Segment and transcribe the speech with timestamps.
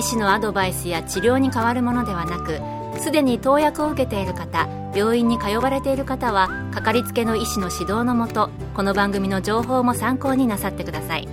[0.00, 2.58] 医師のアドバイスや治療に変わるものではなく
[3.02, 11.28] すでに投薬を受けている方病院に通われている方はかかりつけの医師の指導のもとこの番組の情報も参考になさってください。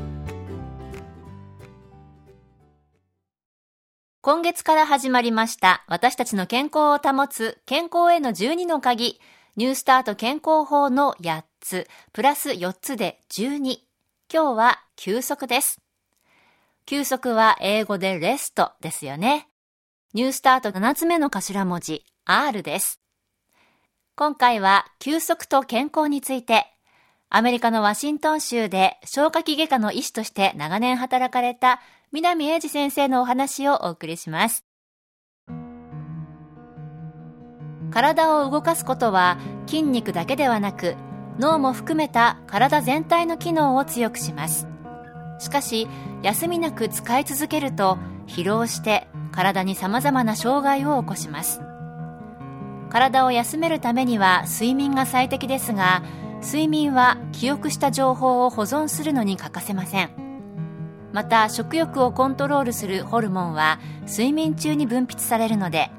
[4.22, 9.22] 今月から始まりました私たちの健康を保つ健康への12の鍵
[9.56, 13.78] ニュースタート健康法の8つプラス4つで12
[14.30, 15.87] 今日は休息です。
[16.88, 19.50] 休息は英語でレストですよね。
[20.14, 23.02] ニュースタート7つ目の頭文字 R です。
[24.16, 26.66] 今回は休息と健康について、
[27.30, 31.82] アメリカのワシントン州で消化器外科の医師として長年働かれた
[32.14, 34.64] 南英二先生のお話をお送りします。
[37.92, 40.96] 体を動かすことは筋肉だけではなく
[41.38, 44.70] 脳も含めた体全体の機能を強くします。
[45.40, 45.88] しかし
[46.22, 51.62] 休みなく使い続けると疲労して体に様々な障害を起こします。
[52.90, 56.04] 体を休めるためには睡眠が最適ですが
[56.42, 60.10] 睡眠は記憶した情報を保存するのに欠かせません。
[61.14, 65.90] また食欲をコントロールするホルモンは睡眠中に分泌されるので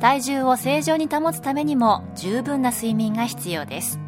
[0.00, 4.00] 体重を正常に保つためにも十分な睡眠が必要です。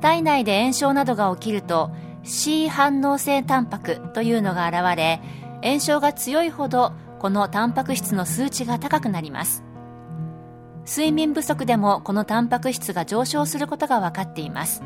[0.00, 1.90] 体内で炎症などが起きると
[2.28, 5.20] C 反応性タンパクというのが現れ
[5.62, 9.64] 炎症が強いほどこのタンパク質の数値が高くなります。
[10.86, 14.82] 睡眠不足でもこのタンパク質が上昇することが分かっています。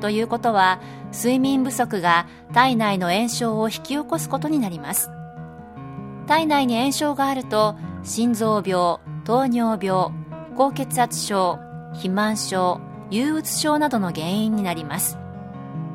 [0.00, 0.80] ということは
[1.12, 5.10] 睡眠不足が体内の炎症を引き起こすことになります。
[6.26, 10.10] 体内に炎症があると心臓病糖尿病
[10.56, 11.58] 高血圧症
[11.92, 15.18] 肥満症憂鬱症などの原因になります。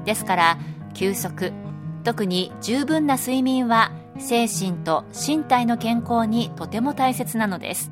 [0.09, 0.57] ですから
[0.95, 1.53] 休息
[2.03, 7.91] 特に十分な睡眠は精神と身体の健康にとても大切なのです。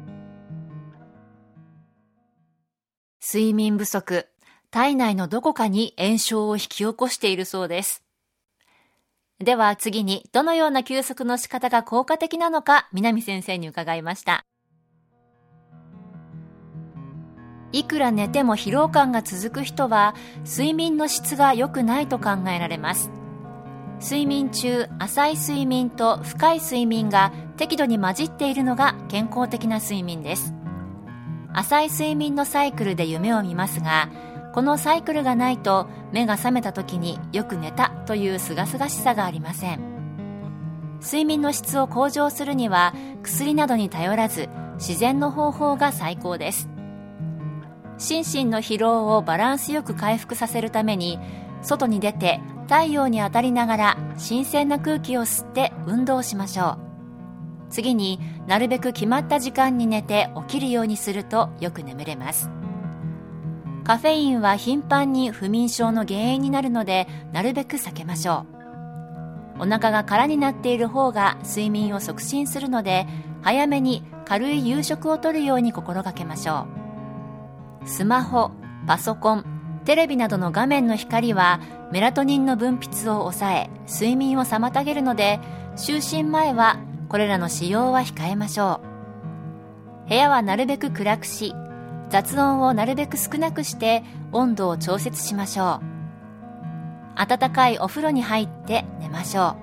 [3.23, 4.25] 睡眠不足
[4.71, 8.03] 体内のどこかに炎症を引き起こしているそうです。
[9.37, 14.43] では次にどのような休息の仕方が効果的なのか南先生に伺いました。
[17.77, 23.11] いくら寝ても疲労感が続く人は睡眠の質が良くないと考えられます。
[24.01, 30.55] 睡眠中浅い睡眠と深い睡眠が適度に混じっているのが健康的な睡眠です。
[31.53, 34.09] 浅い睡眠のサイクルで夢を見ますが
[34.53, 39.81] このサイクルがないと目が覚めた時によく寝たという清々しさがありません。
[40.99, 44.49] 睡眠の質を向上するには薬などに頼らず
[44.79, 46.69] 自然の方法が最高です。
[47.97, 51.19] 心身の疲労をバランスよく回復させるために
[51.61, 56.87] 外に出て太陽に当たりながら新鮮な空気を吸って運動しましょう。
[57.69, 62.49] 次になるべく決まった時間に寝て起きるようにするとよく眠れます。
[63.83, 68.45] カフェインは頻繁に不眠症の原因になるのでなるべく避けましょ
[69.57, 69.63] う。
[69.63, 73.07] お腹が空になっている方が睡眠を促進するので
[73.41, 76.76] 早めに軽い夕食をとるように心がけましょう。
[77.87, 78.51] スマホ
[78.85, 81.61] パソコンテレビなどの画面の光は
[81.93, 85.39] メラトニンの分泌を抑え睡眠を妨げるので
[85.77, 88.81] 就寝前はこれらの使用は控えましょ
[90.05, 90.09] う。
[90.09, 91.53] 部屋はなるべく暗くし
[92.09, 94.03] 雑音をなるべく少なくして
[94.33, 97.25] 温度を調節しましょう。
[97.25, 99.55] 暖かいお風呂に入って寝ましょ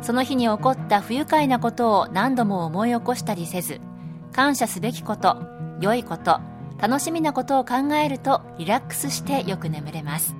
[0.00, 0.04] う。
[0.04, 3.80] その日に起こった不愉快なことを何度も思い起こしたりせず
[4.32, 5.42] 感謝すべきこと
[5.80, 6.40] 良いこと
[6.80, 10.34] 楽しみなことを考えるとリラックスしてよく眠れます。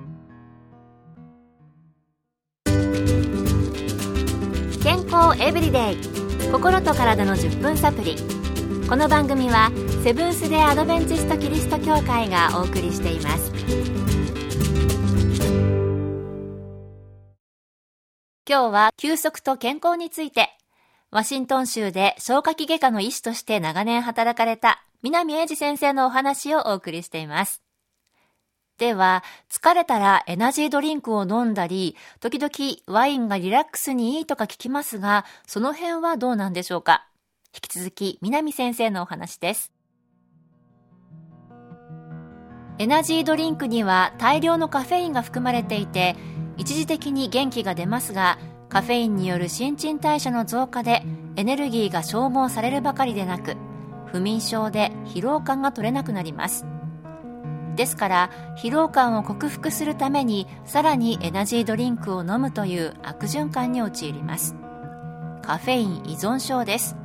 [4.82, 5.96] 健康エブリデイ。
[6.52, 8.16] 心と体の10分サプリ。
[8.88, 9.70] この番組は
[10.02, 13.50] セブンス・デ・アドベンチスト・キリスト教会がお送りしています。
[18.46, 20.50] 今日は休息と健康について
[21.10, 27.62] ワシントン州で消化器外科の医師として長年働かれた南英二先生のお話をお送りしています。
[28.78, 32.50] では、疲れたらエナジードリンクを飲んだり、時々
[32.86, 37.06] ワインがリラックスにいいとか聞きますが、その辺はどうなんでしょうか？
[37.54, 39.72] 引き続き南先生のお話です
[42.78, 46.16] エナジードリンクには大量のカフェインが含まれていて
[46.56, 48.40] 一時的に元気が出ますが
[48.74, 51.04] カフェインによる新陳代謝の増加で
[51.36, 53.56] エネルギーが消耗されるばかりでなく
[54.06, 56.66] 不眠症で疲労感が取れなくなります。
[57.76, 64.56] ですから疲労感を克服するためにさらにエナジードリンクを飲むという悪循環に陥ります。
[65.40, 66.96] カフェイン依存症です。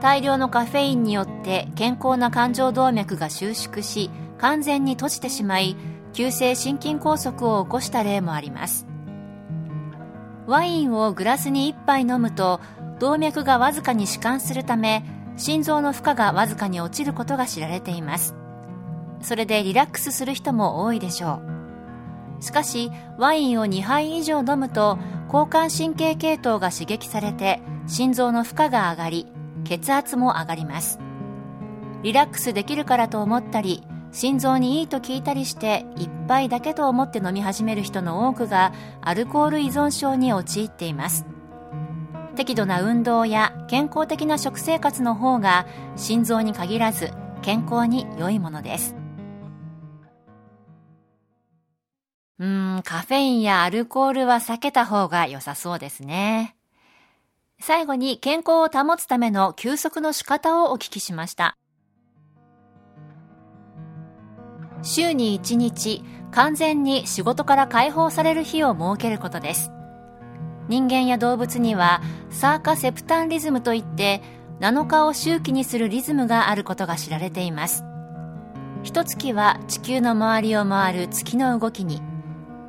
[0.00, 5.76] 大量のカフェインによって健康な冠状動脈が収縮し完全に閉じてしまい
[6.14, 8.86] 急性心筋梗塞を起こした例もあります。
[10.46, 12.60] ワインをグラスに1杯飲むと
[12.98, 15.04] 動脈がわずかに弛緩するため
[15.36, 18.34] 心臓の負荷がわずかに落ちることが知られています。
[19.20, 21.40] それでリラックスする人も多いでしょ
[22.40, 22.42] う。
[22.42, 24.98] しかしワインを2杯以上飲むと
[25.32, 29.26] 交感神経系統が刺激されて心臓の負荷が上がり
[29.64, 31.00] 血圧も上がります。
[32.02, 33.82] リラックスできるからと思ったり
[34.16, 38.72] 心臓にいいと聞いたりして1杯だけと思って飲み始める人の多くが
[39.02, 41.26] アルコール依存症に陥っています
[42.34, 45.66] 適度な運動や健康的な食生活の方が
[45.96, 47.10] 心臓に限らず
[47.42, 48.96] 健康に良いものです
[52.38, 56.54] うん、カフェインやアルコールは避けた方が良さそうですね。
[57.58, 61.56] 最後に健康を保つための休息の仕方をお聞きしました。
[64.86, 69.72] 週に1日、完全に仕事から解放される日を設けることです。
[70.68, 72.00] 人間や動物には
[72.30, 74.22] サーカセプタンリズムといって
[74.60, 77.84] 7日を周期にするリズムがあることが知られています。
[78.82, 82.00] 一月は地球の周りを回る月の動きに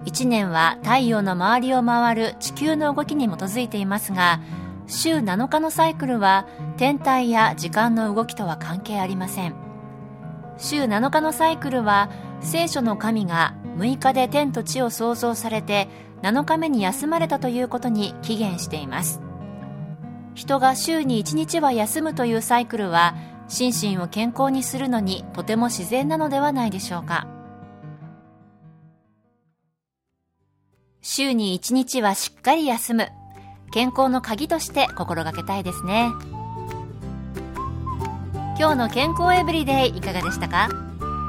[0.05, 4.41] 1年は太陽の周りを回る地球の動きに基づいていますが
[4.87, 6.47] 週7日のサイクルは
[6.77, 9.66] 天体や時間の動きとは関係ありません
[10.57, 12.09] 週7日のサイクルは
[12.41, 15.87] 聖書の神が6日で天と地を創造されて
[16.21, 19.21] 7日目に休まれたということに起源しています。
[20.33, 23.15] 人が週に1日は休むというサイクルは
[23.47, 27.27] 心身を健康にするのにとても自然なのではないでしょうか。
[31.01, 33.09] 週に1日はしっかり休む。
[33.71, 36.11] 健康の鍵として心がけたいですね。
[38.59, 40.69] 今日の健康エブリデイいかがでしたか？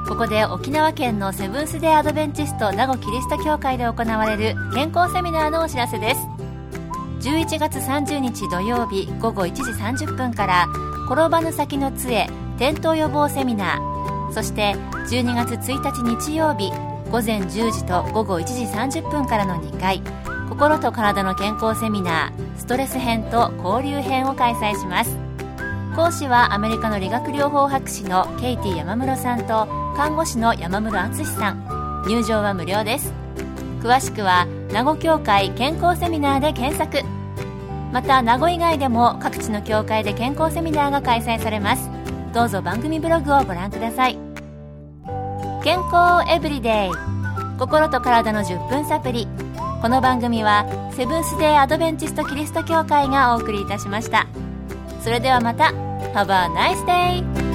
[0.08, 6.20] ここで沖縄県のセブンス・デー・アドベンチスト名護キリスト教会で行われる健康セミナーのお知らせです。
[7.20, 10.66] 11月30日土曜日午後1時30分から
[11.10, 14.74] 転ばぬ先の杖転倒予防セミナーそして
[15.10, 16.70] 12月1日日曜日
[17.10, 20.00] 午前10時と午後1時30分からの2回
[20.48, 25.27] 心と体の健康セミナーストレス編と交流編を開催します。
[25.98, 29.66] 講師はアメリカの理学療法博士のケイティ山室さんと
[29.96, 32.04] 看護師の山室敦さん。
[32.06, 33.12] 入場は無料です。
[33.82, 37.04] 詳しくは名護協会健康セミナーで検索。
[37.92, 41.90] また名護以外でも各地の協会で健康セミナーが開催されます。
[42.32, 44.16] どうぞ番組ブログをご覧ください。
[45.64, 47.58] 健康エブリデイ。
[47.58, 49.26] 心と体の10分サプリ
[49.82, 50.64] この番組は
[50.94, 54.28] セブンス・デー・アドベンチスト・キリスト教会がお送りいたしました。
[55.02, 55.87] それではまた。
[56.14, 57.47] Have a nice day!